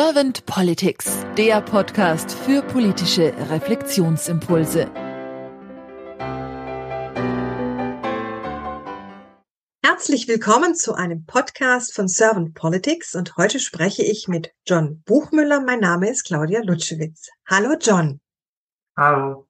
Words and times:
Servant 0.00 0.46
Politics, 0.46 1.26
der 1.36 1.60
Podcast 1.60 2.30
für 2.30 2.62
politische 2.62 3.34
Reflexionsimpulse. 3.50 4.88
Herzlich 9.82 10.28
willkommen 10.28 10.76
zu 10.76 10.94
einem 10.94 11.26
Podcast 11.26 11.96
von 11.96 12.06
Servant 12.06 12.54
Politics 12.54 13.16
und 13.16 13.36
heute 13.36 13.58
spreche 13.58 14.04
ich 14.04 14.28
mit 14.28 14.54
John 14.64 15.02
Buchmüller. 15.04 15.62
Mein 15.62 15.80
Name 15.80 16.08
ist 16.08 16.22
Claudia 16.22 16.60
Lutschewitz. 16.62 17.30
Hallo 17.48 17.74
John. 17.80 18.20
Hallo. 18.96 19.48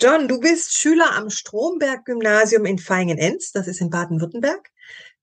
John, 0.00 0.26
du 0.26 0.40
bist 0.40 0.72
Schüler 0.72 1.14
am 1.14 1.28
Stromberg-Gymnasium 1.28 2.64
in 2.64 2.78
Feingen-Enz, 2.78 3.52
das 3.52 3.68
ist 3.68 3.82
in 3.82 3.90
Baden-Württemberg. 3.90 4.70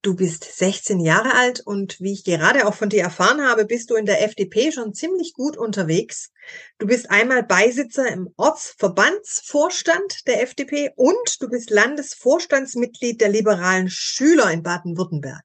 Du 0.04 0.15
bist 0.15 0.43
16 0.43 0.99
Jahre 0.99 1.36
alt 1.36 1.59
und 1.59 1.99
wie 1.99 2.13
ich 2.13 2.23
gerade 2.23 2.66
auch 2.66 2.73
von 2.73 2.89
dir 2.89 3.03
erfahren 3.03 3.48
habe, 3.48 3.66
bist 3.66 3.91
du 3.91 3.95
in 3.95 4.08
der 4.08 4.23
FDP 4.23 4.71
schon 4.71 4.95
ziemlich 4.95 5.34
gut 5.34 5.58
unterwegs. 5.58 6.31
Du 6.80 6.88
bist 6.88 7.12
einmal 7.12 7.44
Beisitzer 7.44 8.08
im 8.08 8.34
Ortsverbandsvorstand 8.35 10.25
der 10.25 10.41
FDP 10.41 10.89
und 10.95 11.39
du 11.39 11.49
bist 11.49 11.70
Landesvorstandsmitglied 11.70 13.22
der 13.22 13.30
liberalen 13.30 13.91
Schüler 13.91 14.49
in 14.49 14.63
Baden-Württemberg. 14.63 15.44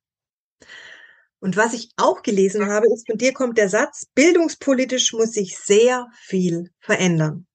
Und 1.39 1.59
was 1.59 1.75
ich 1.75 1.91
auch 1.97 2.23
gelesen 2.23 2.67
habe, 2.67 2.87
ist, 2.95 3.07
von 3.07 3.19
dir 3.19 3.35
kommt 3.35 3.59
der 3.59 3.69
Satz, 3.69 4.07
bildungspolitisch 4.15 5.13
muss 5.13 5.33
sich 5.33 5.59
sehr 5.59 6.07
viel 6.15 6.71
verändern. 6.81 7.46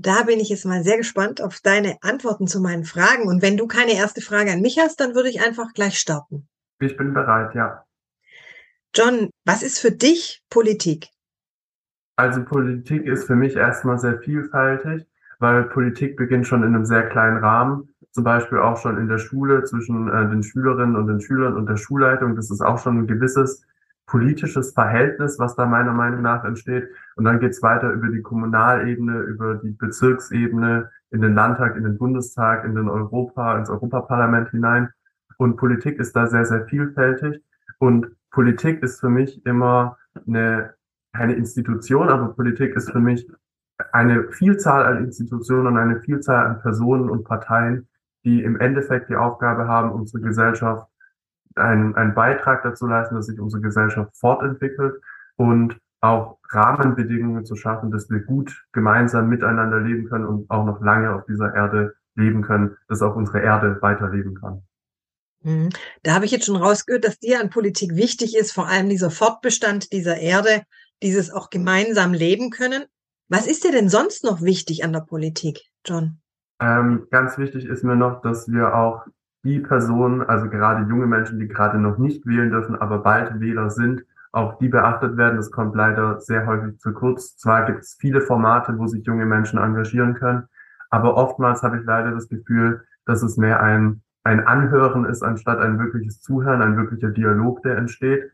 Da 0.00 0.22
bin 0.22 0.38
ich 0.38 0.48
jetzt 0.48 0.64
mal 0.64 0.84
sehr 0.84 0.96
gespannt 0.96 1.42
auf 1.42 1.58
deine 1.60 1.96
Antworten 2.02 2.46
zu 2.46 2.60
meinen 2.60 2.84
Fragen. 2.84 3.26
Und 3.26 3.42
wenn 3.42 3.56
du 3.56 3.66
keine 3.66 3.94
erste 3.94 4.20
Frage 4.20 4.52
an 4.52 4.60
mich 4.60 4.78
hast, 4.78 5.00
dann 5.00 5.16
würde 5.16 5.28
ich 5.28 5.42
einfach 5.44 5.72
gleich 5.74 5.98
starten. 5.98 6.48
Ich 6.78 6.96
bin 6.96 7.12
bereit, 7.12 7.52
ja. 7.56 7.84
John, 8.94 9.30
was 9.44 9.64
ist 9.64 9.80
für 9.80 9.90
dich 9.90 10.44
Politik? 10.50 11.08
Also 12.14 12.44
Politik 12.44 13.06
ist 13.06 13.26
für 13.26 13.34
mich 13.34 13.56
erstmal 13.56 13.98
sehr 13.98 14.20
vielfältig, 14.20 15.04
weil 15.40 15.64
Politik 15.64 16.16
beginnt 16.16 16.46
schon 16.46 16.62
in 16.62 16.76
einem 16.76 16.84
sehr 16.84 17.08
kleinen 17.08 17.38
Rahmen. 17.38 17.92
Zum 18.12 18.22
Beispiel 18.22 18.58
auch 18.58 18.76
schon 18.80 18.98
in 18.98 19.08
der 19.08 19.18
Schule 19.18 19.64
zwischen 19.64 20.08
äh, 20.08 20.30
den 20.30 20.44
Schülerinnen 20.44 20.94
und 20.94 21.08
den 21.08 21.20
Schülern 21.20 21.56
und 21.56 21.68
der 21.68 21.76
Schulleitung. 21.76 22.36
Das 22.36 22.52
ist 22.52 22.60
auch 22.60 22.78
schon 22.78 22.98
ein 22.98 23.06
gewisses 23.08 23.64
politisches 24.08 24.72
Verhältnis, 24.72 25.38
was 25.38 25.54
da 25.54 25.66
meiner 25.66 25.92
Meinung 25.92 26.22
nach 26.22 26.42
entsteht. 26.44 26.88
Und 27.14 27.24
dann 27.24 27.38
geht's 27.38 27.62
weiter 27.62 27.92
über 27.92 28.08
die 28.08 28.22
Kommunalebene, 28.22 29.20
über 29.20 29.56
die 29.56 29.70
Bezirksebene, 29.70 30.90
in 31.10 31.20
den 31.20 31.34
Landtag, 31.34 31.76
in 31.76 31.84
den 31.84 31.98
Bundestag, 31.98 32.64
in 32.64 32.74
den 32.74 32.88
Europa, 32.88 33.56
ins 33.56 33.70
Europaparlament 33.70 34.50
hinein. 34.50 34.88
Und 35.36 35.56
Politik 35.56 35.98
ist 35.98 36.16
da 36.16 36.26
sehr, 36.26 36.44
sehr 36.44 36.66
vielfältig. 36.66 37.42
Und 37.78 38.08
Politik 38.30 38.82
ist 38.82 38.98
für 39.00 39.10
mich 39.10 39.44
immer 39.46 39.96
eine, 40.26 40.74
keine 41.14 41.34
Institution, 41.34 42.08
aber 42.08 42.34
Politik 42.34 42.74
ist 42.74 42.90
für 42.90 43.00
mich 43.00 43.30
eine 43.92 44.32
Vielzahl 44.32 44.84
an 44.84 45.04
Institutionen 45.04 45.68
und 45.68 45.76
eine 45.76 46.00
Vielzahl 46.00 46.46
an 46.46 46.60
Personen 46.60 47.08
und 47.08 47.24
Parteien, 47.24 47.88
die 48.24 48.42
im 48.42 48.58
Endeffekt 48.58 49.08
die 49.08 49.16
Aufgabe 49.16 49.68
haben, 49.68 49.92
unsere 49.92 50.22
Gesellschaft 50.22 50.87
einen, 51.58 51.94
einen 51.94 52.14
Beitrag 52.14 52.62
dazu 52.62 52.86
leisten, 52.86 53.14
dass 53.14 53.26
sich 53.26 53.40
unsere 53.40 53.62
Gesellschaft 53.62 54.16
fortentwickelt 54.16 55.00
und 55.36 55.78
auch 56.00 56.38
Rahmenbedingungen 56.50 57.44
zu 57.44 57.56
schaffen, 57.56 57.90
dass 57.90 58.08
wir 58.08 58.20
gut 58.20 58.66
gemeinsam 58.72 59.28
miteinander 59.28 59.80
leben 59.80 60.08
können 60.08 60.26
und 60.26 60.50
auch 60.50 60.64
noch 60.64 60.80
lange 60.80 61.12
auf 61.12 61.24
dieser 61.26 61.54
Erde 61.54 61.94
leben 62.14 62.42
können, 62.42 62.76
dass 62.88 63.02
auch 63.02 63.16
unsere 63.16 63.40
Erde 63.40 63.78
weiterleben 63.80 64.34
kann. 64.34 64.62
Mhm. 65.42 65.70
Da 66.02 66.14
habe 66.14 66.24
ich 66.24 66.30
jetzt 66.30 66.46
schon 66.46 66.56
rausgehört, 66.56 67.04
dass 67.04 67.18
dir 67.18 67.40
an 67.40 67.50
Politik 67.50 67.94
wichtig 67.96 68.36
ist, 68.36 68.52
vor 68.52 68.68
allem 68.68 68.88
dieser 68.88 69.10
Fortbestand 69.10 69.92
dieser 69.92 70.18
Erde, 70.18 70.62
dieses 71.02 71.30
auch 71.30 71.50
gemeinsam 71.50 72.12
leben 72.12 72.50
können. 72.50 72.84
Was 73.28 73.46
ist 73.46 73.64
dir 73.64 73.72
denn 73.72 73.88
sonst 73.88 74.24
noch 74.24 74.42
wichtig 74.42 74.84
an 74.84 74.92
der 74.92 75.00
Politik, 75.00 75.60
John? 75.84 76.20
Ähm, 76.60 77.06
ganz 77.10 77.38
wichtig 77.38 77.66
ist 77.66 77.84
mir 77.84 77.94
noch, 77.94 78.20
dass 78.22 78.48
wir 78.50 78.74
auch 78.74 79.06
die 79.44 79.60
Personen, 79.60 80.22
also 80.22 80.48
gerade 80.48 80.88
junge 80.88 81.06
Menschen, 81.06 81.38
die 81.38 81.48
gerade 81.48 81.78
noch 81.78 81.98
nicht 81.98 82.26
wählen 82.26 82.50
dürfen, 82.50 82.76
aber 82.76 82.98
bald 82.98 83.40
Wähler 83.40 83.70
sind, 83.70 84.04
auch 84.32 84.58
die 84.58 84.68
beachtet 84.68 85.16
werden. 85.16 85.36
Das 85.36 85.50
kommt 85.50 85.74
leider 85.74 86.20
sehr 86.20 86.46
häufig 86.46 86.78
zu 86.78 86.92
kurz. 86.92 87.36
Zwar 87.36 87.66
gibt 87.66 87.80
es 87.80 87.96
viele 88.00 88.20
Formate, 88.20 88.78
wo 88.78 88.86
sich 88.86 89.04
junge 89.04 89.26
Menschen 89.26 89.58
engagieren 89.58 90.14
können, 90.14 90.48
aber 90.90 91.16
oftmals 91.16 91.62
habe 91.62 91.78
ich 91.78 91.84
leider 91.84 92.12
das 92.12 92.28
Gefühl, 92.28 92.84
dass 93.06 93.22
es 93.22 93.36
mehr 93.36 93.62
ein, 93.62 94.02
ein 94.24 94.46
Anhören 94.46 95.04
ist, 95.04 95.22
anstatt 95.22 95.58
ein 95.58 95.78
wirkliches 95.78 96.20
Zuhören, 96.20 96.62
ein 96.62 96.76
wirklicher 96.76 97.10
Dialog, 97.10 97.62
der 97.62 97.76
entsteht. 97.76 98.30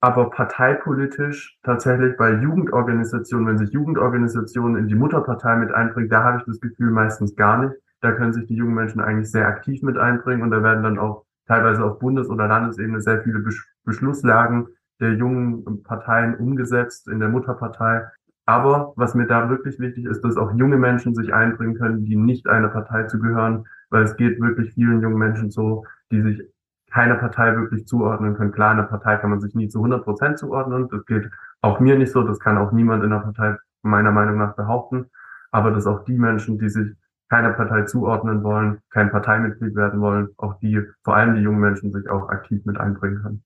Aber 0.00 0.28
parteipolitisch 0.28 1.58
tatsächlich 1.62 2.16
bei 2.18 2.32
Jugendorganisationen, 2.32 3.46
wenn 3.46 3.58
sich 3.58 3.70
Jugendorganisationen 3.70 4.76
in 4.76 4.88
die 4.88 4.94
Mutterpartei 4.94 5.56
mit 5.56 5.72
einbringen, 5.72 6.10
da 6.10 6.22
habe 6.22 6.38
ich 6.38 6.44
das 6.44 6.60
Gefühl 6.60 6.90
meistens 6.90 7.34
gar 7.36 7.58
nicht. 7.58 7.74
Da 8.04 8.12
können 8.12 8.34
sich 8.34 8.44
die 8.44 8.54
jungen 8.54 8.74
Menschen 8.74 9.00
eigentlich 9.00 9.30
sehr 9.30 9.48
aktiv 9.48 9.82
mit 9.82 9.96
einbringen 9.96 10.42
und 10.42 10.50
da 10.50 10.62
werden 10.62 10.82
dann 10.82 10.98
auch 10.98 11.24
teilweise 11.46 11.82
auf 11.82 11.98
Bundes- 11.98 12.28
oder 12.28 12.46
Landesebene 12.46 13.00
sehr 13.00 13.22
viele 13.22 13.42
Beschlusslagen 13.84 14.68
der 15.00 15.14
jungen 15.14 15.82
Parteien 15.84 16.34
umgesetzt 16.36 17.08
in 17.08 17.18
der 17.18 17.30
Mutterpartei. 17.30 18.02
Aber 18.44 18.92
was 18.96 19.14
mir 19.14 19.26
da 19.26 19.48
wirklich 19.48 19.80
wichtig 19.80 20.04
ist, 20.04 20.20
dass 20.20 20.36
auch 20.36 20.52
junge 20.52 20.76
Menschen 20.76 21.14
sich 21.14 21.32
einbringen 21.32 21.78
können, 21.78 22.04
die 22.04 22.14
nicht 22.14 22.46
einer 22.46 22.68
Partei 22.68 23.04
zugehören, 23.04 23.66
weil 23.88 24.02
es 24.02 24.18
geht 24.18 24.38
wirklich 24.38 24.74
vielen 24.74 25.00
jungen 25.00 25.16
Menschen 25.16 25.50
so, 25.50 25.86
die 26.12 26.20
sich 26.20 26.42
keiner 26.90 27.14
Partei 27.14 27.56
wirklich 27.56 27.86
zuordnen 27.86 28.34
können. 28.34 28.52
Klar, 28.52 28.72
in 28.72 28.80
einer 28.80 28.86
Partei 28.86 29.16
kann 29.16 29.30
man 29.30 29.40
sich 29.40 29.54
nie 29.54 29.68
zu 29.68 29.78
100 29.78 30.04
Prozent 30.04 30.38
zuordnen. 30.38 30.88
Das 30.90 31.06
geht 31.06 31.30
auch 31.62 31.80
mir 31.80 31.96
nicht 31.96 32.12
so. 32.12 32.22
Das 32.22 32.38
kann 32.38 32.58
auch 32.58 32.70
niemand 32.70 33.02
in 33.02 33.08
der 33.08 33.20
Partei 33.20 33.56
meiner 33.80 34.12
Meinung 34.12 34.36
nach 34.36 34.54
behaupten. 34.56 35.06
Aber 35.52 35.70
dass 35.70 35.86
auch 35.86 36.04
die 36.04 36.18
Menschen, 36.18 36.58
die 36.58 36.68
sich 36.68 36.94
keiner 37.28 37.52
Partei 37.52 37.82
zuordnen 37.82 38.42
wollen, 38.42 38.80
kein 38.90 39.10
Parteimitglied 39.10 39.74
werden 39.74 40.00
wollen, 40.00 40.28
auch 40.36 40.58
die, 40.60 40.80
vor 41.02 41.16
allem 41.16 41.34
die 41.36 41.42
jungen 41.42 41.60
Menschen, 41.60 41.92
sich 41.92 42.08
auch 42.08 42.28
aktiv 42.28 42.64
mit 42.64 42.78
einbringen 42.78 43.22
können. 43.22 43.44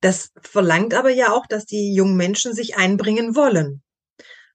Das 0.00 0.32
verlangt 0.40 0.94
aber 0.94 1.10
ja 1.10 1.32
auch, 1.32 1.46
dass 1.46 1.64
die 1.64 1.94
jungen 1.94 2.16
Menschen 2.16 2.52
sich 2.52 2.76
einbringen 2.76 3.34
wollen. 3.34 3.82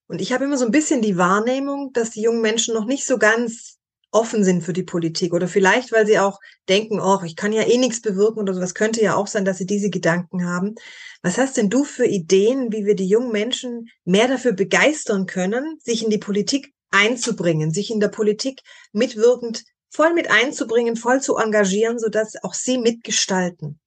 Und 0.08 0.22
ich 0.22 0.34
habe 0.34 0.44
immer 0.44 0.58
so 0.58 0.66
ein 0.66 0.72
bisschen 0.72 1.02
die 1.02 1.18
Wahrnehmung, 1.18 1.94
dass 1.94 2.12
die 2.12 2.22
jungen 2.22 2.42
Menschen 2.42 2.74
noch 2.76 2.86
nicht 2.86 3.06
so 3.06 3.18
ganz 3.18 3.80
offen 4.12 4.44
sind 4.44 4.62
für 4.62 4.74
die 4.74 4.84
Politik 4.84 5.34
oder 5.34 5.48
vielleicht, 5.48 5.92
weil 5.92 6.06
sie 6.06 6.20
auch 6.20 6.40
denken, 6.68 7.00
oh, 7.00 7.20
ich 7.26 7.36
kann 7.36 7.54
ja 7.54 7.64
eh 7.64 7.78
nichts 7.78 8.02
bewirken 8.02 8.40
oder 8.40 8.54
sowas 8.54 8.76
könnte 8.76 9.02
ja 9.02 9.16
auch 9.16 9.28
sein, 9.28 9.46
dass 9.46 9.58
sie 9.58 9.66
diese 9.66 9.90
Gedanken 9.90 10.46
haben. 10.46 10.76
Was 11.22 11.38
hast 11.38 11.58
denn 11.58 11.70
du 11.70 11.86
für 11.86 12.06
Ideen, 12.06 12.72
wie 12.74 12.86
wir 12.86 12.96
die 12.96 13.08
jungen 13.08 13.32
Menschen 13.32 13.90
mehr 14.04 14.28
dafür 14.28 14.52
begeistern 14.52 15.28
können, 15.28 15.78
sich 15.80 16.04
in 16.04 16.10
die 16.10 16.18
Politik 16.18 16.74
einzubringen, 16.92 17.72
sich 17.72 17.92
in 17.92 18.00
der 18.00 18.10
Politik 18.10 18.62
mitwirkend 18.94 19.64
voll 19.90 20.14
mit 20.14 20.32
einzubringen, 20.32 20.96
voll 20.96 21.22
zu 21.22 21.38
engagieren, 21.38 22.00
sodass 22.00 22.42
auch 22.44 22.54
sie 22.54 22.78
mitgestalten? 22.78 23.80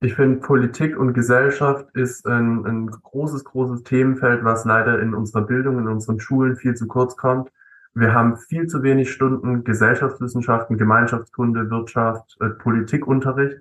Ich 0.00 0.14
finde, 0.14 0.40
Politik 0.40 0.98
und 0.98 1.14
Gesellschaft 1.14 1.86
ist 1.94 2.26
ein, 2.26 2.64
ein 2.66 2.86
großes, 2.90 3.44
großes 3.44 3.82
Themenfeld, 3.82 4.44
was 4.44 4.64
leider 4.64 5.00
in 5.00 5.14
unserer 5.14 5.42
Bildung, 5.42 5.78
in 5.78 5.88
unseren 5.88 6.20
Schulen 6.20 6.56
viel 6.56 6.74
zu 6.74 6.86
kurz 6.86 7.16
kommt. 7.16 7.50
Wir 7.94 8.12
haben 8.12 8.36
viel 8.36 8.66
zu 8.66 8.82
wenig 8.82 9.10
Stunden 9.10 9.64
Gesellschaftswissenschaften, 9.64 10.76
Gemeinschaftskunde, 10.76 11.70
Wirtschaft, 11.70 12.36
äh, 12.40 12.50
Politikunterricht. 12.50 13.56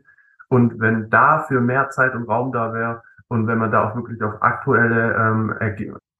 Und 0.49 0.79
wenn 0.79 1.09
dafür 1.09 1.61
mehr 1.61 1.89
Zeit 1.89 2.13
und 2.13 2.23
Raum 2.23 2.51
da 2.51 2.73
wäre 2.73 3.01
und 3.29 3.47
wenn 3.47 3.57
man 3.57 3.71
da 3.71 3.89
auch 3.89 3.95
wirklich 3.95 4.21
auf 4.21 4.41
aktuelle 4.41 5.15
ähm, 5.15 5.55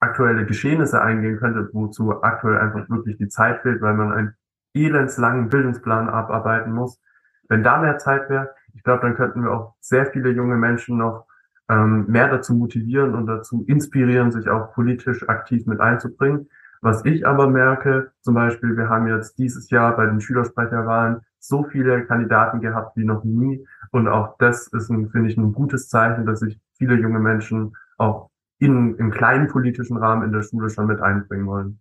aktuelle 0.05 0.45
Geschehnisse 0.45 1.01
eingehen 1.01 1.37
könnte, 1.37 1.69
wozu 1.73 2.21
aktuell 2.23 2.59
einfach 2.59 2.89
wirklich 2.89 3.17
die 3.17 3.27
Zeit 3.27 3.61
fehlt, 3.61 3.81
weil 3.81 3.93
man 3.93 4.11
einen 4.11 4.33
elendslangen 4.73 5.49
Bildungsplan 5.49 6.09
abarbeiten 6.09 6.71
muss. 6.73 6.99
Wenn 7.47 7.63
da 7.63 7.79
mehr 7.79 7.97
Zeit 7.97 8.29
wäre, 8.29 8.53
ich 8.73 8.83
glaube, 8.83 9.01
dann 9.01 9.15
könnten 9.15 9.43
wir 9.43 9.51
auch 9.51 9.75
sehr 9.79 10.05
viele 10.07 10.31
junge 10.31 10.55
Menschen 10.55 10.97
noch 10.97 11.27
ähm, 11.69 12.05
mehr 12.07 12.29
dazu 12.29 12.53
motivieren 12.53 13.15
und 13.15 13.25
dazu 13.25 13.63
inspirieren, 13.67 14.31
sich 14.31 14.49
auch 14.49 14.73
politisch 14.73 15.27
aktiv 15.27 15.65
mit 15.65 15.79
einzubringen. 15.79 16.49
Was 16.81 17.03
ich 17.05 17.25
aber 17.25 17.47
merke, 17.47 18.11
zum 18.21 18.35
Beispiel, 18.35 18.77
wir 18.77 18.89
haben 18.89 19.07
jetzt 19.07 19.39
dieses 19.39 19.69
Jahr 19.69 19.95
bei 19.95 20.05
den 20.05 20.21
Schülersprecherwahlen 20.21 21.21
so 21.39 21.63
viele 21.63 22.05
Kandidaten 22.05 22.59
gehabt 22.61 22.95
wie 22.97 23.05
noch 23.05 23.23
nie. 23.23 23.65
Und 23.91 24.07
auch 24.07 24.37
das 24.37 24.67
ist, 24.67 24.87
finde 24.87 25.29
ich, 25.29 25.37
ein 25.37 25.53
gutes 25.53 25.89
Zeichen, 25.89 26.25
dass 26.25 26.41
sich 26.41 26.59
viele 26.77 26.95
junge 26.95 27.19
Menschen 27.19 27.75
auch 27.97 28.29
in, 28.59 28.95
im 28.97 29.11
kleinen 29.11 29.47
politischen 29.47 29.97
Rahmen 29.97 30.23
in 30.23 30.31
der 30.31 30.43
Schule 30.43 30.69
schon 30.69 30.87
mit 30.87 31.01
einbringen 31.01 31.47
wollen. 31.47 31.79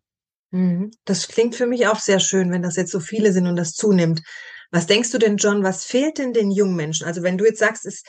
Mhm. 0.50 0.90
Das 1.04 1.28
klingt 1.28 1.54
für 1.54 1.66
mich 1.66 1.86
auch 1.86 1.98
sehr 1.98 2.20
schön, 2.20 2.50
wenn 2.50 2.62
das 2.62 2.76
jetzt 2.76 2.92
so 2.92 3.00
viele 3.00 3.32
sind 3.32 3.46
und 3.46 3.56
das 3.56 3.72
zunimmt. 3.72 4.22
Was 4.70 4.86
denkst 4.86 5.12
du 5.12 5.18
denn, 5.18 5.36
John, 5.36 5.62
was 5.62 5.84
fehlt 5.84 6.18
denn 6.18 6.32
den 6.32 6.50
jungen 6.50 6.76
Menschen? 6.76 7.06
Also 7.06 7.22
wenn 7.22 7.38
du 7.38 7.44
jetzt 7.44 7.60
sagst, 7.60 7.86
es 7.86 8.02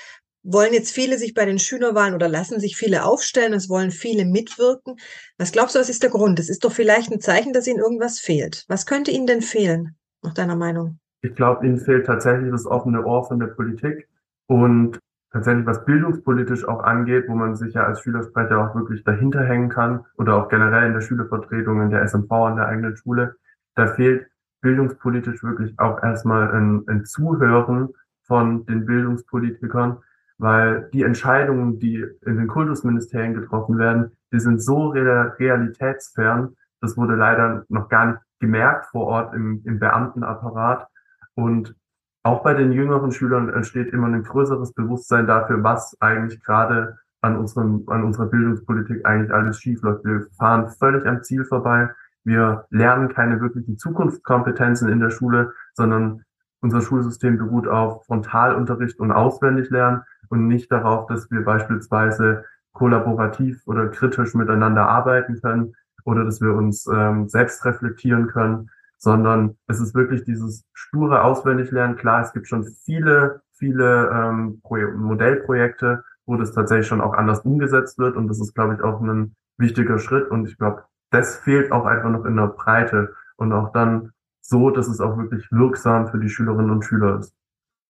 wollen 0.44 0.74
jetzt 0.74 0.92
viele 0.92 1.18
sich 1.18 1.34
bei 1.34 1.46
den 1.46 1.60
Schülerwahlen 1.60 2.14
oder 2.14 2.30
lassen 2.30 2.60
sich 2.60 2.78
viele 2.78 3.04
aufstellen, 3.04 3.54
es 3.54 3.68
wollen 3.68 3.92
viele 3.92 4.26
mitwirken. 4.26 4.96
Was 5.38 5.52
glaubst 5.52 5.76
du, 5.76 5.80
was 5.80 5.90
ist 5.90 6.04
der 6.04 6.12
Grund? 6.12 6.38
Das 6.38 6.50
ist 6.50 6.64
doch 6.64 6.72
vielleicht 6.72 7.12
ein 7.12 7.20
Zeichen, 7.20 7.52
dass 7.52 7.68
ihnen 7.68 7.80
irgendwas 7.80 8.20
fehlt. 8.20 8.64
Was 8.68 8.86
könnte 8.86 9.12
ihnen 9.12 9.28
denn 9.28 9.42
fehlen, 9.42 9.96
nach 10.22 10.34
deiner 10.34 10.56
Meinung? 10.56 11.00
Ich 11.22 11.36
glaube, 11.36 11.66
ihnen 11.66 11.80
fehlt 11.80 12.06
tatsächlich 12.06 12.52
das 12.52 12.68
offene 12.68 13.04
Ohr 13.04 13.28
von 13.28 13.40
der 13.40 13.48
Politik 13.48 14.08
und 14.48 15.00
tatsächlich 15.36 15.66
was 15.66 15.84
bildungspolitisch 15.84 16.66
auch 16.66 16.82
angeht, 16.82 17.26
wo 17.28 17.36
man 17.36 17.58
sich 17.58 17.74
ja 17.74 17.84
als 17.84 18.00
Schülersprecher 18.00 18.58
auch 18.58 18.74
wirklich 18.74 19.04
dahinter 19.04 19.44
hängen 19.44 19.68
kann 19.68 20.06
oder 20.18 20.36
auch 20.36 20.48
generell 20.48 20.88
in 20.88 20.94
der 20.94 21.02
Schülervertretung, 21.02 21.82
in 21.82 21.90
der 21.90 22.04
SMV, 22.08 22.32
an 22.32 22.56
der 22.56 22.70
eigenen 22.70 22.96
Schule, 22.96 23.36
da 23.76 23.88
fehlt 23.88 24.28
bildungspolitisch 24.62 25.44
wirklich 25.44 25.78
auch 25.78 26.02
erstmal 26.02 26.56
ein, 26.56 26.86
ein 26.88 27.04
Zuhören 27.04 27.90
von 28.24 28.66
den 28.66 28.86
Bildungspolitikern, 28.86 29.98
weil 30.38 30.90
die 30.94 31.04
Entscheidungen, 31.04 31.80
die 31.80 32.06
in 32.26 32.38
den 32.38 32.48
Kultusministerien 32.48 33.34
getroffen 33.34 33.78
werden, 33.78 34.14
die 34.32 34.40
sind 34.40 34.62
so 34.62 34.88
realitätsfern, 34.88 36.56
das 36.80 36.96
wurde 36.96 37.16
leider 37.16 37.66
noch 37.68 37.90
gar 37.90 38.06
nicht 38.06 38.20
gemerkt 38.40 38.86
vor 38.86 39.08
Ort 39.08 39.36
im, 39.36 39.62
im 39.66 39.80
Beamtenapparat. 39.80 40.88
Und 41.34 41.76
auch 42.26 42.42
bei 42.42 42.56
den 42.56 42.72
jüngeren 42.72 43.12
Schülern 43.12 43.50
entsteht 43.50 43.94
immer 43.94 44.08
ein 44.08 44.24
größeres 44.24 44.74
Bewusstsein 44.74 45.28
dafür, 45.28 45.64
was 45.64 45.96
eigentlich 46.02 46.42
gerade 46.44 46.98
an 47.22 47.38
unserem, 47.38 47.84
an 47.86 48.04
unserer 48.04 48.26
Bildungspolitik 48.26 49.06
eigentlich 49.06 49.32
alles 49.32 49.60
schiefläuft. 49.60 50.04
Wir 50.04 50.26
fahren 50.36 50.68
völlig 50.70 51.06
am 51.06 51.22
Ziel 51.22 51.46
vorbei. 51.46 51.90
Wir 52.24 52.66
lernen 52.72 53.10
keine 53.10 53.40
wirklichen 53.42 53.78
Zukunftskompetenzen 53.78 54.90
in 54.90 55.00
der 55.00 55.12
Schule, 55.12 55.54
sondern 55.76 56.24
unser 56.62 56.82
Schulsystem 56.82 57.38
beruht 57.38 57.68
auf 57.68 58.08
Frontalunterricht 58.08 59.00
und 59.00 59.12
Auswendiglernen 59.12 60.02
und 60.30 60.48
nicht 60.48 60.72
darauf, 60.72 61.06
dass 61.06 61.30
wir 61.30 61.46
beispielsweise 61.46 62.44
kollaborativ 62.74 63.62
oder 63.68 63.90
kritisch 63.90 64.34
miteinander 64.34 64.90
arbeiten 64.90 65.40
können 65.42 65.76
oder 66.06 66.26
dass 66.26 66.42
wir 66.42 66.56
uns 66.56 66.88
ähm, 66.88 67.30
selbst 67.30 67.64
reflektieren 67.66 68.26
können 68.26 68.72
sondern 69.06 69.56
es 69.68 69.80
ist 69.80 69.94
wirklich 69.94 70.24
dieses 70.24 70.66
sture 70.74 71.24
Auswendiglernen. 71.24 71.96
Klar, 71.96 72.24
es 72.24 72.34
gibt 72.34 72.48
schon 72.48 72.66
viele, 72.86 73.44
viele 73.54 74.10
ähm, 74.12 74.62
Modellprojekte, 74.68 76.04
wo 76.26 76.38
das 76.38 76.54
tatsächlich 76.54 76.88
schon 76.88 77.02
auch 77.02 77.14
anders 77.14 77.42
umgesetzt 77.42 78.00
wird 78.00 78.18
und 78.18 78.28
das 78.28 78.40
ist, 78.42 78.56
glaube 78.56 78.74
ich, 78.74 78.82
auch 78.82 79.00
ein 79.00 79.36
wichtiger 79.58 80.00
Schritt 80.00 80.32
und 80.32 80.50
ich 80.50 80.58
glaube, 80.58 80.86
das 81.12 81.36
fehlt 81.38 81.72
auch 81.72 81.86
einfach 81.86 82.10
noch 82.10 82.26
in 82.26 82.36
der 82.36 82.48
Breite 82.48 83.14
und 83.38 83.54
auch 83.54 83.72
dann 83.74 84.12
so, 84.42 84.72
dass 84.72 84.88
es 84.88 85.00
auch 85.00 85.16
wirklich 85.18 85.46
wirksam 85.52 86.08
für 86.08 86.18
die 86.18 86.30
Schülerinnen 86.30 86.72
und 86.72 86.84
Schüler 86.84 87.20
ist. 87.20 87.32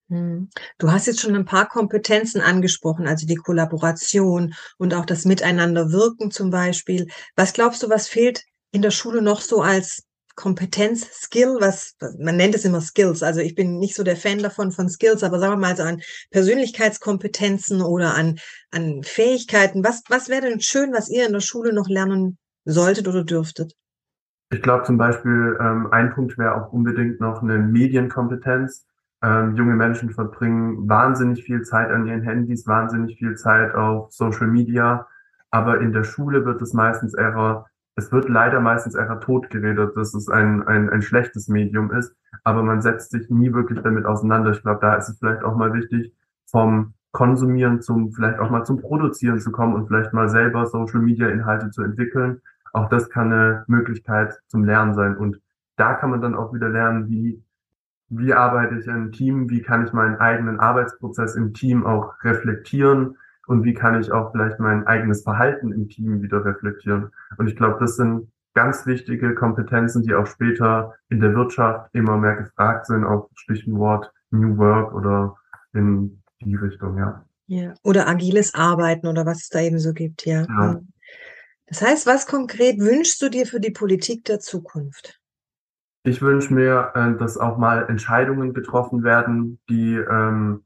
Hm. 0.09 0.49
Du 0.79 0.91
hast 0.91 1.07
jetzt 1.07 1.21
schon 1.21 1.33
ein 1.33 1.45
paar 1.45 1.69
Kompetenzen 1.69 2.41
angesprochen, 2.41 3.07
also 3.07 3.25
die 3.25 3.35
Kollaboration 3.35 4.53
und 4.77 4.93
auch 4.93 5.05
das 5.05 5.23
Miteinanderwirken 5.23 6.29
zum 6.29 6.49
Beispiel. 6.49 7.07
Was 7.37 7.53
glaubst 7.53 7.83
du, 7.83 7.89
was 7.89 8.09
fehlt 8.09 8.43
in 8.73 8.81
der 8.81 8.91
Schule 8.91 9.21
noch 9.21 9.39
so 9.39 9.61
als 9.61 10.04
Kompetenz, 10.35 11.09
Skill, 11.11 11.57
was 11.59 11.95
man 12.19 12.35
nennt 12.35 12.55
es 12.55 12.65
immer 12.65 12.81
Skills. 12.81 13.23
Also 13.23 13.39
ich 13.39 13.55
bin 13.55 13.77
nicht 13.77 13.95
so 13.95 14.03
der 14.03 14.17
Fan 14.17 14.39
davon 14.39 14.71
von 14.71 14.89
Skills, 14.89 15.23
aber 15.23 15.39
sagen 15.39 15.53
wir 15.53 15.57
mal 15.57 15.75
so 15.75 15.83
an 15.83 16.01
Persönlichkeitskompetenzen 16.31 17.81
oder 17.81 18.15
an, 18.15 18.37
an 18.71 19.01
Fähigkeiten. 19.03 19.83
Was, 19.83 20.03
was 20.09 20.29
wäre 20.29 20.41
denn 20.41 20.59
schön, 20.59 20.93
was 20.93 21.09
ihr 21.09 21.25
in 21.25 21.33
der 21.33 21.39
Schule 21.39 21.73
noch 21.73 21.87
lernen 21.87 22.37
solltet 22.65 23.07
oder 23.07 23.23
dürftet? 23.23 23.73
Ich 24.51 24.61
glaube 24.61 24.83
zum 24.83 24.97
Beispiel, 24.97 25.57
ähm, 25.59 25.87
ein 25.91 26.13
Punkt 26.13 26.37
wäre 26.37 26.55
auch 26.55 26.71
unbedingt 26.71 27.19
noch 27.19 27.41
eine 27.41 27.57
Medienkompetenz. 27.57 28.85
Ähm, 29.23 29.55
junge 29.55 29.75
Menschen 29.75 30.11
verbringen 30.11 30.87
wahnsinnig 30.87 31.43
viel 31.43 31.63
Zeit 31.63 31.89
an 31.89 32.05
ihren 32.05 32.21
Handys, 32.21 32.67
wahnsinnig 32.67 33.17
viel 33.17 33.35
Zeit 33.35 33.73
auf 33.73 34.11
Social 34.11 34.47
Media, 34.47 35.07
aber 35.49 35.81
in 35.81 35.93
der 35.93 36.03
Schule 36.03 36.45
wird 36.45 36.61
es 36.61 36.73
meistens 36.73 37.13
eher 37.13 37.65
es 37.95 38.11
wird 38.11 38.27
leider 38.27 38.59
meistens 38.59 38.95
einfach 38.95 39.21
totgeredet, 39.21 39.95
dass 39.95 40.13
es 40.13 40.27
ein, 40.27 40.67
ein, 40.67 40.89
ein 40.89 41.01
schlechtes 41.01 41.47
Medium 41.47 41.91
ist, 41.91 42.15
aber 42.43 42.61
man 42.61 42.81
setzt 42.81 43.11
sich 43.11 43.29
nie 43.29 43.53
wirklich 43.53 43.79
damit 43.81 44.05
auseinander. 44.05 44.51
Ich 44.51 44.61
glaube, 44.61 44.81
da 44.81 44.95
ist 44.95 45.09
es 45.09 45.19
vielleicht 45.19 45.43
auch 45.43 45.55
mal 45.55 45.73
wichtig, 45.73 46.13
vom 46.45 46.93
Konsumieren 47.11 47.81
zum, 47.81 48.11
vielleicht 48.11 48.39
auch 48.39 48.49
mal 48.49 48.65
zum 48.65 48.81
Produzieren 48.81 49.39
zu 49.39 49.51
kommen 49.51 49.73
und 49.73 49.87
vielleicht 49.87 50.11
mal 50.11 50.27
selber 50.27 50.65
Social 50.65 50.99
Media 50.99 51.29
Inhalte 51.29 51.71
zu 51.71 51.81
entwickeln. 51.81 52.41
Auch 52.73 52.89
das 52.89 53.09
kann 53.09 53.31
eine 53.31 53.63
Möglichkeit 53.67 54.37
zum 54.47 54.65
Lernen 54.65 54.93
sein. 54.93 55.15
Und 55.15 55.39
da 55.77 55.93
kann 55.93 56.09
man 56.09 56.19
dann 56.19 56.35
auch 56.35 56.53
wieder 56.53 56.67
lernen, 56.67 57.07
wie, 57.09 57.41
wie 58.09 58.33
arbeite 58.33 58.75
ich 58.75 58.87
im 58.87 59.13
Team, 59.13 59.49
wie 59.49 59.61
kann 59.61 59.85
ich 59.85 59.93
meinen 59.93 60.17
eigenen 60.17 60.59
Arbeitsprozess 60.59 61.35
im 61.35 61.53
Team 61.53 61.85
auch 61.85 62.21
reflektieren, 62.25 63.15
und 63.47 63.63
wie 63.63 63.73
kann 63.73 63.99
ich 63.99 64.11
auch 64.11 64.31
vielleicht 64.31 64.59
mein 64.59 64.85
eigenes 64.87 65.23
Verhalten 65.23 65.71
im 65.71 65.89
Team 65.89 66.21
wieder 66.21 66.43
reflektieren. 66.43 67.11
Und 67.37 67.47
ich 67.47 67.55
glaube, 67.55 67.77
das 67.79 67.95
sind 67.95 68.31
ganz 68.53 68.85
wichtige 68.85 69.35
Kompetenzen, 69.35 70.01
die 70.03 70.13
auch 70.15 70.25
später 70.25 70.95
in 71.09 71.19
der 71.19 71.35
Wirtschaft 71.35 71.89
immer 71.93 72.17
mehr 72.17 72.35
gefragt 72.35 72.87
sind, 72.87 73.03
auch 73.03 73.29
Stichwort 73.35 74.11
New 74.31 74.57
Work 74.57 74.93
oder 74.93 75.35
in 75.73 76.21
die 76.41 76.55
Richtung, 76.55 76.97
ja. 76.97 77.25
Ja, 77.47 77.73
oder 77.83 78.07
agiles 78.07 78.55
Arbeiten 78.55 79.07
oder 79.07 79.25
was 79.25 79.43
es 79.43 79.49
da 79.49 79.59
eben 79.59 79.77
so 79.77 79.93
gibt, 79.93 80.25
ja. 80.25 80.45
ja. 80.47 80.73
Hm. 80.73 80.87
Das 81.67 81.81
heißt, 81.81 82.07
was 82.07 82.27
konkret 82.27 82.79
wünschst 82.79 83.21
du 83.21 83.29
dir 83.29 83.45
für 83.45 83.59
die 83.59 83.71
Politik 83.71 84.23
der 84.25 84.39
Zukunft? 84.39 85.19
Ich 86.03 86.21
wünsche 86.21 86.53
mir, 86.53 86.91
äh, 86.93 87.17
dass 87.17 87.37
auch 87.37 87.57
mal 87.57 87.87
Entscheidungen 87.89 88.53
getroffen 88.53 89.03
werden, 89.03 89.59
die 89.69 89.95
ähm, 89.95 90.63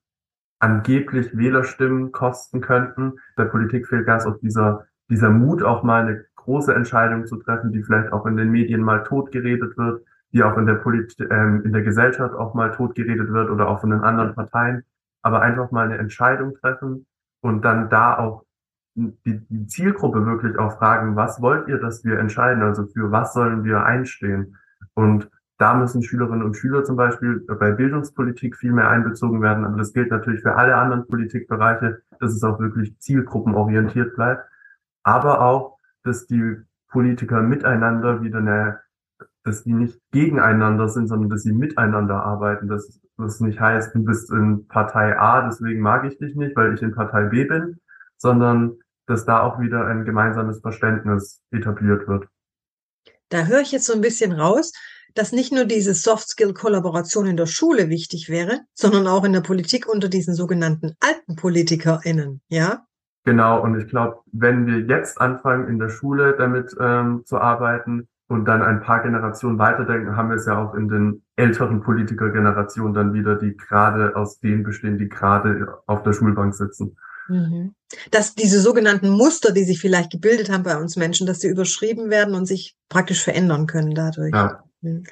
angeblich 0.60 1.36
Wählerstimmen 1.36 2.12
kosten 2.12 2.62
könnten. 2.62 3.14
Der 3.38 3.46
Politik 3.46 3.88
fehlt 3.88 4.06
ganz 4.06 4.26
oft 4.26 4.42
dieser, 4.42 4.86
dieser 5.10 5.30
Mut, 5.30 5.64
auch 5.64 5.84
mal 5.84 6.04
eine 6.04 6.26
große 6.36 6.74
Entscheidung 6.74 7.26
zu 7.26 7.38
treffen, 7.38 7.72
die 7.72 7.84
vielleicht 7.84 8.12
auch 8.12 8.26
in 8.26 8.38
den 8.38 8.52
Medien 8.52 8.82
mal 8.82 9.04
totgeredet 9.04 9.78
wird, 9.78 10.04
die 10.34 10.44
auch 10.44 10.58
in 10.58 10.66
der 10.66 10.76
Politik, 10.76 11.30
ähm, 11.32 11.64
in 11.64 11.74
der 11.74 11.82
Gesellschaft 11.82 12.36
auch 12.36 12.54
mal 12.54 12.72
totgeredet 12.72 13.32
wird 13.32 13.50
oder 13.50 13.68
auch 13.68 13.82
von 13.82 13.90
den 13.90 14.02
anderen 14.02 14.36
Parteien. 14.36 14.84
Aber 15.22 15.42
einfach 15.42 15.72
mal 15.72 15.86
eine 15.86 15.98
Entscheidung 15.98 16.56
treffen 16.56 17.06
und 17.42 17.64
dann 17.64 17.90
da 17.90 18.18
auch 18.18 18.46
die, 18.96 19.40
die 19.48 19.68
Zielgruppe 19.68 20.26
wirklich 20.26 20.58
auch 20.58 20.78
fragen, 20.78 21.16
was 21.16 21.42
wollt 21.42 21.68
ihr, 21.68 21.78
dass 21.78 22.04
wir 22.04 22.20
entscheiden? 22.20 22.64
Also 22.64 22.86
für 22.88 23.12
was 23.12 23.34
sollen 23.34 23.64
wir 23.64 23.84
einstehen? 23.84 24.58
Und 24.94 25.30
da 25.60 25.74
müssen 25.74 26.02
Schülerinnen 26.02 26.42
und 26.42 26.56
Schüler 26.56 26.86
zum 26.86 26.96
Beispiel 26.96 27.46
bei 27.60 27.72
Bildungspolitik 27.72 28.56
viel 28.56 28.72
mehr 28.72 28.90
einbezogen 28.90 29.42
werden. 29.42 29.66
Aber 29.66 29.78
das 29.78 29.92
gilt 29.92 30.10
natürlich 30.10 30.42
für 30.42 30.56
alle 30.56 30.76
anderen 30.76 31.06
Politikbereiche, 31.06 32.02
dass 32.22 32.32
es 32.32 32.44
auch 32.44 32.60
wirklich 32.60 32.98
zielgruppenorientiert 33.00 34.16
bleibt. 34.16 34.46
Aber 35.04 35.42
auch, 35.42 35.78
dass 36.04 36.28
die 36.28 36.56
Politiker 36.88 37.42
miteinander 37.42 38.24
wieder 38.24 38.40
eine, 38.40 38.80
dass 39.44 39.64
die 39.66 39.74
nicht 39.74 40.00
gegeneinander 40.12 40.88
sind, 40.88 41.08
sondern 41.08 41.30
dass 41.30 41.44
sie 41.44 41.52
miteinander 41.52 42.24
arbeiten. 42.24 42.70
Dass 42.70 43.02
das 43.18 43.42
nicht 43.42 43.60
heißt, 43.60 43.94
du 43.94 44.06
bist 44.06 44.32
in 44.32 44.66
Partei 44.70 45.20
A, 45.20 45.46
deswegen 45.46 45.82
mag 45.82 46.06
ich 46.06 46.18
dich 46.20 46.36
nicht, 46.36 46.56
weil 46.56 46.74
ich 46.74 46.82
in 46.82 46.96
Partei 46.96 47.26
B 47.26 47.44
bin, 47.44 47.82
sondern 48.16 48.78
dass 49.08 49.26
da 49.26 49.42
auch 49.42 49.60
wieder 49.60 49.88
ein 49.88 50.06
gemeinsames 50.06 50.62
Verständnis 50.62 51.42
etabliert 51.52 52.08
wird. 52.08 52.30
Da 53.28 53.46
höre 53.46 53.60
ich 53.60 53.74
jetzt 53.74 53.86
so 53.86 53.94
ein 53.94 54.02
bisschen 54.02 54.32
raus, 54.32 54.72
dass 55.16 55.32
nicht 55.32 55.52
nur 55.52 55.66
diese 55.66 55.94
Soft-Skill-Kollaboration 55.94 57.28
in 57.28 57.38
der 57.38 57.46
Schule 57.46 57.90
wichtig 57.90 58.30
wäre, 58.30 58.62
sondern 58.74 59.08
auch 59.08 59.24
in 59.24 59.34
der 59.34 59.42
Politik 59.42 59.88
unter 59.88 60.10
diesen 60.10 60.36
sogenannten 60.36 60.96
alten 61.00 61.36
PolitikerInnen, 61.36 62.42
ja? 62.48 62.86
Genau, 63.26 63.62
und 63.62 63.80
ich 63.80 63.88
glaube, 63.88 64.20
wenn 64.32 64.66
wir 64.66 64.80
jetzt 64.80 65.20
anfangen, 65.20 65.68
in 65.68 65.78
der 65.78 65.90
Schule 65.90 66.36
damit 66.38 66.76
ähm, 66.80 67.24
zu 67.26 67.38
arbeiten 67.38 68.08
und 68.28 68.46
dann 68.46 68.62
ein 68.62 68.82
paar 68.82 69.04
Generationen 69.04 69.60
weiterdenken, 69.60 70.16
haben 70.16 70.30
wir 70.30 70.38
es 70.38 70.46
ja 70.46 70.58
auch 70.58 70.74
in 70.74 70.88
den 70.88 71.24
älteren 71.36 71.82
Politikergenerationen 71.82 72.94
dann 72.94 73.14
wieder, 73.14 73.36
die 73.36 73.56
gerade 73.58 74.16
aus 74.16 74.40
denen 74.40 74.64
bestehen, 74.64 74.98
die 74.98 75.10
gerade 75.10 75.68
auf 75.86 76.04
der 76.04 76.14
Schulbank 76.14 76.56
sitzen. 76.56 76.96
Mhm. 77.28 77.76
Dass 78.12 78.36
diese 78.36 78.60
sogenannten 78.60 79.10
Muster, 79.10 79.52
die 79.52 79.64
sich 79.64 79.80
vielleicht 79.80 80.12
gebildet 80.12 80.50
haben 80.50 80.64
bei 80.64 80.78
uns 80.78 80.96
Menschen, 80.96 81.28
dass 81.28 81.40
sie 81.40 81.50
überschrieben 81.50 82.10
werden 82.10 82.36
und 82.36 82.46
sich 82.46 82.76
praktisch 82.88 83.24
verändern 83.24 83.68
können 83.68 83.94
dadurch. 83.94 84.34
Ja. 84.34 84.64
Hm. 84.82 85.04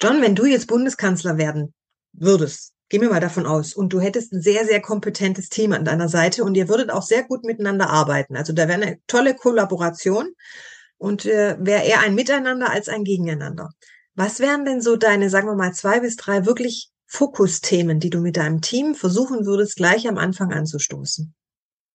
John, 0.00 0.22
wenn 0.22 0.34
du 0.34 0.46
jetzt 0.46 0.68
Bundeskanzler 0.68 1.38
werden 1.38 1.74
würdest, 2.12 2.72
gehen 2.88 3.02
wir 3.02 3.10
mal 3.10 3.20
davon 3.20 3.46
aus, 3.46 3.74
und 3.74 3.92
du 3.92 4.00
hättest 4.00 4.32
ein 4.32 4.40
sehr, 4.40 4.64
sehr 4.64 4.80
kompetentes 4.80 5.48
Team 5.48 5.72
an 5.72 5.84
deiner 5.84 6.08
Seite 6.08 6.44
und 6.44 6.56
ihr 6.56 6.68
würdet 6.68 6.90
auch 6.90 7.02
sehr 7.02 7.24
gut 7.24 7.44
miteinander 7.44 7.90
arbeiten. 7.90 8.36
Also 8.36 8.52
da 8.52 8.68
wäre 8.68 8.80
eine 8.80 8.98
tolle 9.06 9.34
Kollaboration 9.34 10.32
und 10.96 11.26
äh, 11.26 11.56
wäre 11.60 11.84
eher 11.84 12.00
ein 12.00 12.14
Miteinander 12.14 12.70
als 12.70 12.88
ein 12.88 13.04
Gegeneinander. 13.04 13.70
Was 14.14 14.40
wären 14.40 14.64
denn 14.64 14.80
so 14.80 14.96
deine, 14.96 15.30
sagen 15.30 15.46
wir 15.46 15.54
mal, 15.54 15.72
zwei 15.72 16.00
bis 16.00 16.16
drei 16.16 16.46
wirklich 16.46 16.90
Fokusthemen, 17.06 18.00
die 18.00 18.10
du 18.10 18.20
mit 18.20 18.36
deinem 18.36 18.60
Team 18.60 18.94
versuchen 18.94 19.46
würdest, 19.46 19.76
gleich 19.76 20.08
am 20.08 20.18
Anfang 20.18 20.52
anzustoßen? 20.52 21.34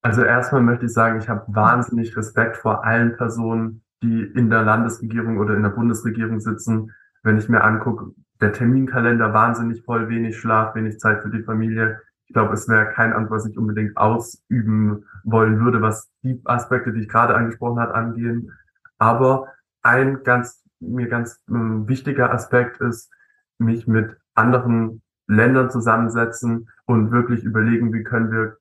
Also 0.01 0.23
erstmal 0.23 0.61
möchte 0.61 0.85
ich 0.85 0.93
sagen, 0.93 1.19
ich 1.19 1.29
habe 1.29 1.45
wahnsinnig 1.47 2.15
Respekt 2.15 2.57
vor 2.57 2.83
allen 2.83 3.15
Personen, 3.15 3.83
die 4.01 4.31
in 4.35 4.49
der 4.49 4.63
Landesregierung 4.63 5.37
oder 5.37 5.55
in 5.55 5.63
der 5.63 5.69
Bundesregierung 5.69 6.39
sitzen, 6.39 6.91
wenn 7.23 7.37
ich 7.37 7.49
mir 7.49 7.63
angucke, 7.63 8.11
der 8.41 8.51
Terminkalender 8.51 9.33
wahnsinnig 9.33 9.83
voll, 9.83 10.09
wenig 10.09 10.37
Schlaf, 10.37 10.75
wenig 10.75 10.99
Zeit 10.99 11.21
für 11.21 11.29
die 11.29 11.43
Familie. 11.43 12.01
Ich 12.25 12.33
glaube, 12.33 12.53
es 12.53 12.67
wäre 12.67 12.91
kein 12.91 13.13
Amt, 13.13 13.31
was 13.31 13.45
ich 13.45 13.57
unbedingt 13.57 13.97
ausüben 13.97 15.05
wollen 15.23 15.59
würde, 15.63 15.81
was 15.81 16.11
die 16.23 16.41
Aspekte, 16.45 16.91
die 16.91 17.01
ich 17.01 17.09
gerade 17.09 17.35
angesprochen 17.35 17.79
habe, 17.79 17.95
angehen. 17.95 18.51
Aber 18.97 19.47
ein 19.81 20.23
ganz, 20.23 20.63
mir 20.79 21.07
ganz 21.07 21.41
äh, 21.49 21.53
wichtiger 21.53 22.33
Aspekt 22.33 22.81
ist, 22.81 23.11
mich 23.57 23.87
mit 23.87 24.17
anderen 24.35 25.01
Ländern 25.27 25.71
zusammensetzen 25.71 26.69
und 26.85 27.11
wirklich 27.11 27.43
überlegen, 27.43 27.93
wie 27.93 28.03
können 28.03 28.31
wir 28.31 28.57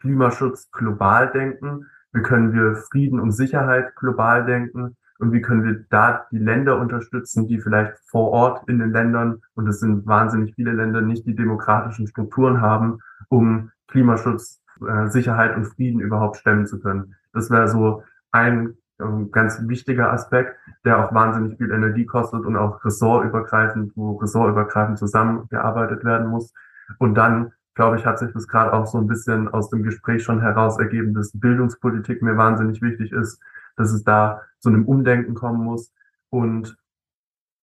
Klimaschutz 0.00 0.70
global 0.72 1.30
denken? 1.30 1.86
Wie 2.12 2.22
können 2.22 2.52
wir 2.52 2.74
Frieden 2.74 3.20
und 3.20 3.30
Sicherheit 3.30 3.94
global 3.94 4.44
denken? 4.44 4.96
Und 5.20 5.32
wie 5.32 5.42
können 5.42 5.64
wir 5.64 5.84
da 5.90 6.26
die 6.32 6.38
Länder 6.38 6.80
unterstützen, 6.80 7.46
die 7.46 7.60
vielleicht 7.60 7.98
vor 8.06 8.30
Ort 8.30 8.66
in 8.68 8.78
den 8.78 8.90
Ländern, 8.90 9.42
und 9.54 9.68
es 9.68 9.80
sind 9.80 10.06
wahnsinnig 10.06 10.54
viele 10.54 10.72
Länder, 10.72 11.02
nicht 11.02 11.26
die 11.26 11.36
demokratischen 11.36 12.06
Strukturen 12.06 12.62
haben, 12.62 13.00
um 13.28 13.70
Klimaschutz, 13.88 14.62
äh, 14.80 15.08
Sicherheit 15.08 15.56
und 15.56 15.66
Frieden 15.66 16.00
überhaupt 16.00 16.38
stemmen 16.38 16.66
zu 16.66 16.80
können. 16.80 17.16
Das 17.34 17.50
wäre 17.50 17.68
so 17.68 18.02
ein 18.32 18.78
ähm, 18.98 19.30
ganz 19.30 19.60
wichtiger 19.68 20.10
Aspekt, 20.10 20.56
der 20.86 21.04
auch 21.04 21.12
wahnsinnig 21.12 21.58
viel 21.58 21.70
Energie 21.70 22.06
kostet 22.06 22.46
und 22.46 22.56
auch 22.56 22.82
ressortübergreifend, 22.82 23.92
wo 23.96 24.16
ressortübergreifend 24.16 24.98
zusammengearbeitet 24.98 26.02
werden 26.02 26.28
muss. 26.28 26.54
Und 26.98 27.14
dann, 27.14 27.52
glaube 27.74 27.98
ich, 27.98 28.06
hat 28.06 28.18
sich 28.18 28.32
das 28.32 28.48
gerade 28.48 28.72
auch 28.72 28.86
so 28.86 28.96
ein 28.96 29.06
bisschen 29.06 29.48
aus 29.48 29.68
dem 29.68 29.82
Gespräch 29.82 30.22
schon 30.22 30.40
heraus 30.40 30.78
ergeben, 30.78 31.12
dass 31.12 31.38
Bildungspolitik 31.38 32.22
mir 32.22 32.38
wahnsinnig 32.38 32.80
wichtig 32.80 33.12
ist, 33.12 33.38
dass 33.80 33.92
es 33.92 34.04
da 34.04 34.42
zu 34.60 34.68
einem 34.68 34.86
Umdenken 34.86 35.34
kommen 35.34 35.64
muss. 35.64 35.92
Und 36.28 36.76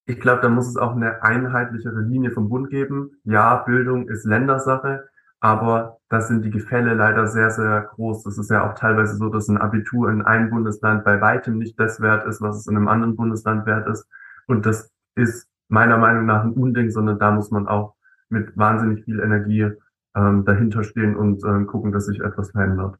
ich 0.05 0.19
glaube, 0.19 0.41
da 0.41 0.49
muss 0.49 0.67
es 0.67 0.77
auch 0.77 0.95
eine 0.95 1.21
einheitlichere 1.21 2.01
Linie 2.01 2.31
vom 2.31 2.49
Bund 2.49 2.69
geben. 2.69 3.11
Ja, 3.23 3.57
Bildung 3.57 4.07
ist 4.07 4.25
Ländersache, 4.25 5.07
aber 5.39 5.97
da 6.09 6.21
sind 6.21 6.43
die 6.43 6.49
Gefälle 6.49 6.93
leider 6.93 7.27
sehr, 7.27 7.51
sehr 7.51 7.89
groß. 7.93 8.23
Das 8.23 8.37
ist 8.37 8.49
ja 8.49 8.69
auch 8.69 8.73
teilweise 8.73 9.17
so, 9.17 9.29
dass 9.29 9.47
ein 9.47 9.57
Abitur 9.57 10.09
in 10.09 10.21
einem 10.21 10.49
Bundesland 10.49 11.03
bei 11.03 11.21
weitem 11.21 11.57
nicht 11.57 11.79
das 11.79 12.01
wert 12.01 12.25
ist, 12.25 12.41
was 12.41 12.57
es 12.57 12.67
in 12.67 12.75
einem 12.75 12.87
anderen 12.87 13.15
Bundesland 13.15 13.65
wert 13.65 13.87
ist. 13.87 14.07
Und 14.47 14.65
das 14.65 14.91
ist 15.15 15.47
meiner 15.67 15.97
Meinung 15.97 16.25
nach 16.25 16.43
ein 16.43 16.53
Unding, 16.53 16.89
sondern 16.89 17.19
da 17.19 17.31
muss 17.31 17.51
man 17.51 17.67
auch 17.67 17.95
mit 18.29 18.57
wahnsinnig 18.57 19.03
viel 19.03 19.19
Energie 19.19 19.71
ähm, 20.15 20.45
dahinter 20.45 20.83
stehen 20.83 21.15
und 21.15 21.43
ähm, 21.43 21.67
gucken, 21.67 21.91
dass 21.91 22.05
sich 22.05 22.19
etwas 22.21 22.51
verändert. 22.51 22.97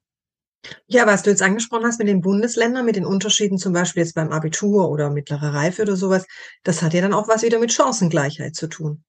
Ja, 0.87 1.05
was 1.05 1.23
du 1.23 1.29
jetzt 1.29 1.43
angesprochen 1.43 1.85
hast 1.85 1.99
mit 1.99 2.07
den 2.07 2.21
Bundesländern, 2.21 2.85
mit 2.85 2.95
den 2.95 3.05
Unterschieden 3.05 3.57
zum 3.57 3.73
Beispiel 3.73 4.03
jetzt 4.03 4.15
beim 4.15 4.31
Abitur 4.31 4.89
oder 4.89 5.09
mittlere 5.09 5.53
Reife 5.53 5.83
oder 5.83 5.95
sowas, 5.95 6.25
das 6.63 6.81
hat 6.81 6.93
ja 6.93 7.01
dann 7.01 7.13
auch 7.13 7.27
was 7.27 7.43
wieder 7.43 7.59
mit 7.59 7.71
Chancengleichheit 7.71 8.55
zu 8.55 8.67
tun. 8.67 9.03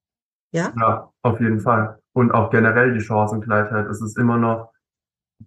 Ja? 0.52 0.72
Ja, 0.78 1.10
auf 1.22 1.40
jeden 1.40 1.60
Fall. 1.60 1.98
Und 2.12 2.32
auch 2.32 2.50
generell 2.50 2.94
die 2.94 3.04
Chancengleichheit. 3.04 3.86
Es 3.86 4.00
ist 4.00 4.18
immer 4.18 4.38
noch 4.38 4.72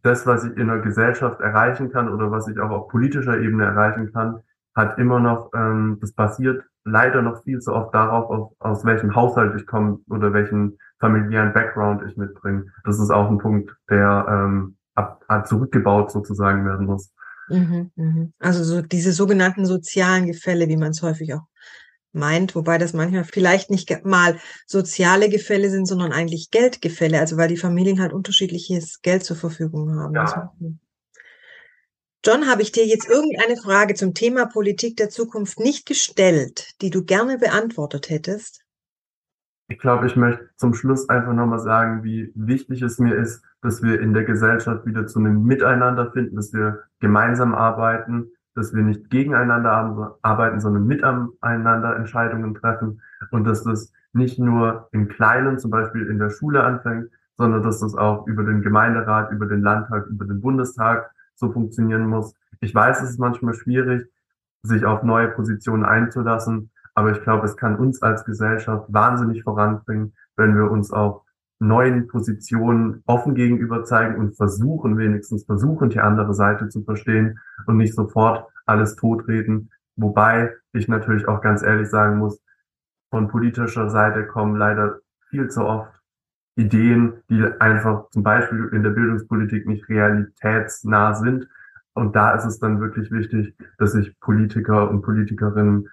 das, 0.04 0.26
was 0.26 0.46
ich 0.46 0.56
in 0.58 0.68
der 0.68 0.80
Gesellschaft 0.80 1.42
erreichen 1.42 1.92
kann 1.92 2.10
oder 2.10 2.32
was 2.32 2.48
ich 2.48 2.60
auch 2.60 2.70
auf 2.70 2.88
politischer 2.88 3.38
Ebene 3.40 3.66
erreichen 3.66 4.12
kann, 4.14 4.42
hat 4.74 4.98
immer 4.98 5.20
noch, 5.20 5.52
ähm, 5.54 5.98
das 6.00 6.14
basiert 6.14 6.64
leider 6.86 7.22
noch 7.22 7.44
viel 7.44 7.60
zu 7.60 7.74
oft 7.74 7.94
darauf, 7.94 8.30
auf, 8.30 8.54
aus 8.60 8.86
welchem 8.86 9.16
Haushalt 9.16 9.60
ich 9.60 9.68
komme 9.68 10.00
oder 10.10 10.34
welchen 10.34 10.78
familiären 11.00 11.54
Background 11.54 12.04
ich 12.08 12.16
mitbringe. 12.16 12.66
Das 12.86 13.00
ist 13.00 13.12
auch 13.12 13.30
ein 13.30 13.38
Punkt, 13.38 13.76
der 13.90 14.26
ähm, 14.30 14.78
ab, 14.96 15.26
zurückgebaut 15.48 16.12
sozusagen 16.12 16.66
werden 16.66 16.86
muss. 16.86 17.12
Mhm, 17.50 17.92
mhm. 17.96 18.34
Also 18.40 18.64
so 18.64 18.82
diese 18.82 19.12
sogenannten 19.12 19.66
sozialen 19.66 20.26
Gefälle, 20.26 20.68
wie 20.68 20.78
man 20.78 20.92
es 20.92 21.02
häufig 21.02 21.34
auch 21.34 21.46
meint, 22.14 22.56
wobei 22.56 22.78
das 22.78 22.94
manchmal 22.94 23.24
vielleicht 23.24 23.70
nicht 23.70 24.06
mal 24.06 24.38
soziale 24.68 25.30
Gefälle 25.30 25.70
sind, 25.70 25.86
sondern 25.86 26.12
eigentlich 26.12 26.52
Geldgefälle, 26.52 27.20
also 27.20 27.38
weil 27.38 27.48
die 27.48 27.58
Familien 27.58 28.02
halt 28.02 28.14
unterschiedliches 28.14 29.02
Geld 29.02 29.24
zur 29.24 29.38
Verfügung 29.38 29.96
haben. 29.96 30.16
Ja. 30.16 30.54
John, 32.24 32.48
habe 32.48 32.62
ich 32.62 32.72
dir 32.72 32.86
jetzt 32.86 33.10
irgendeine 33.10 33.58
Frage 33.58 33.96
zum 33.96 34.14
Thema 34.14 34.46
Politik 34.46 34.98
der 34.98 35.10
Zukunft 35.10 35.60
nicht 35.60 35.86
gestellt, 35.86 36.70
die 36.82 36.92
du 36.92 37.04
gerne 37.04 37.38
beantwortet 37.38 38.10
hättest? 38.10 38.61
Ich 39.72 39.80
glaube, 39.80 40.06
ich 40.06 40.18
möchte 40.18 40.50
zum 40.58 40.74
Schluss 40.74 41.08
einfach 41.08 41.32
nochmal 41.32 41.60
sagen, 41.60 42.04
wie 42.04 42.30
wichtig 42.36 42.82
es 42.82 43.00
mir 43.00 43.16
ist, 43.16 43.42
dass 43.62 43.82
wir 43.82 44.02
in 44.02 44.14
der 44.14 44.26
Gesellschaft 44.26 44.86
wieder 44.86 45.08
zu 45.08 45.20
einem 45.20 45.44
Miteinander 45.44 46.12
finden, 46.12 46.36
dass 46.36 46.52
wir 46.52 46.84
gemeinsam 47.00 47.56
arbeiten, 47.56 48.28
dass 48.54 48.74
wir 48.74 48.84
nicht 48.84 49.10
gegeneinander 49.10 50.18
arbeiten, 50.24 50.60
sondern 50.60 50.88
miteinander 50.88 51.96
Entscheidungen 51.96 52.54
treffen 52.54 53.00
und 53.32 53.46
dass 53.46 53.64
das 53.64 53.94
nicht 54.12 54.40
nur 54.40 54.90
im 54.92 55.08
Kleinen, 55.08 55.58
zum 55.58 55.72
Beispiel 55.72 56.06
in 56.08 56.20
der 56.20 56.32
Schule 56.32 56.66
anfängt, 56.66 57.08
sondern 57.38 57.64
dass 57.64 57.80
das 57.80 57.96
auch 57.96 58.28
über 58.28 58.44
den 58.44 58.62
Gemeinderat, 58.62 59.32
über 59.32 59.46
den 59.46 59.62
Landtag, 59.62 60.06
über 60.08 60.26
den 60.26 60.42
Bundestag 60.42 61.12
so 61.36 61.50
funktionieren 61.50 62.08
muss. 62.08 62.36
Ich 62.60 62.76
weiß, 62.76 63.04
es 63.04 63.12
ist 63.12 63.20
manchmal 63.20 63.54
schwierig, 63.54 64.06
sich 64.64 64.84
auf 64.84 65.04
neue 65.04 65.30
Positionen 65.30 65.86
einzulassen, 65.86 66.71
aber 66.94 67.12
ich 67.12 67.22
glaube, 67.22 67.46
es 67.46 67.56
kann 67.58 67.76
uns 67.76 68.02
als 68.02 68.26
Gesellschaft 68.26 68.86
wahnsinnig 68.92 69.44
voranbringen, 69.44 70.14
wenn 70.36 70.56
wir 70.56 70.70
uns 70.70 70.92
auch 70.92 71.24
neuen 71.60 72.08
Positionen 72.08 73.04
offen 73.06 73.36
gegenüber 73.36 73.84
zeigen 73.84 74.16
und 74.16 74.36
versuchen, 74.36 74.98
wenigstens 74.98 75.46
versuchen, 75.46 75.90
die 75.90 76.00
andere 76.00 76.34
Seite 76.34 76.70
zu 76.70 76.84
verstehen 76.84 77.40
und 77.68 77.78
nicht 77.78 77.94
sofort 77.94 78.48
alles 78.66 78.96
totreden. 78.96 79.70
Wobei 79.96 80.56
ich 80.74 80.88
natürlich 80.88 81.28
auch 81.28 81.42
ganz 81.42 81.62
ehrlich 81.62 81.90
sagen 81.90 82.18
muss, 82.18 82.42
von 83.12 83.28
politischer 83.28 83.90
Seite 83.90 84.26
kommen 84.26 84.56
leider 84.56 85.00
viel 85.30 85.50
zu 85.50 85.66
oft 85.66 85.92
Ideen, 86.56 87.14
die 87.30 87.44
einfach 87.60 88.10
zum 88.10 88.24
Beispiel 88.24 88.70
in 88.74 88.84
der 88.84 88.92
Bildungspolitik 88.92 89.68
nicht 89.68 89.88
realitätsnah 89.88 91.14
sind. 91.14 91.48
Und 91.94 92.16
da 92.16 92.32
ist 92.32 92.46
es 92.46 92.60
dann 92.60 92.80
wirklich 92.80 93.12
wichtig, 93.12 93.56
dass 93.78 93.92
sich 93.92 94.18
Politiker 94.20 94.90
und 94.90 95.02
Politikerinnen 95.02 95.90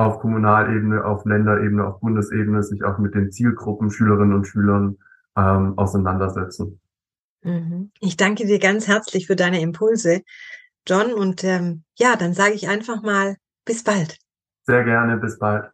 auf 0.00 0.20
Kommunalebene, 0.20 1.04
auf 1.04 1.24
Länderebene, 1.24 1.86
auf 1.86 2.00
Bundesebene 2.00 2.62
sich 2.62 2.82
auch 2.84 2.98
mit 2.98 3.14
den 3.14 3.30
Zielgruppen 3.30 3.90
Schülerinnen 3.90 4.34
und 4.34 4.46
Schülern 4.46 4.96
ähm, 5.36 5.74
auseinandersetzen. 5.76 6.80
Mhm. 7.42 7.90
Ich 8.00 8.16
danke 8.16 8.46
dir 8.46 8.58
ganz 8.58 8.88
herzlich 8.88 9.26
für 9.26 9.36
deine 9.36 9.60
Impulse, 9.60 10.22
John. 10.86 11.12
Und 11.12 11.44
ähm, 11.44 11.84
ja, 11.98 12.16
dann 12.16 12.32
sage 12.32 12.54
ich 12.54 12.68
einfach 12.68 13.02
mal, 13.02 13.36
bis 13.64 13.84
bald. 13.84 14.18
Sehr 14.66 14.84
gerne, 14.84 15.18
bis 15.18 15.38
bald. 15.38 15.70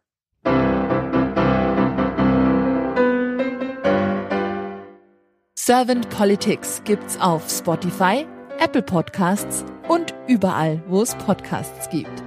Servant 5.55 6.09
Politics 6.09 6.81
gibt's 6.85 7.19
auf 7.19 7.49
Spotify, 7.49 8.25
Apple 8.59 8.83
Podcasts 8.83 9.65
und 9.89 10.13
überall, 10.27 10.81
wo 10.87 11.01
es 11.01 11.15
Podcasts 11.15 11.89
gibt. 11.89 12.26